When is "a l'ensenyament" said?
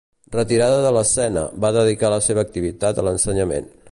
3.03-3.71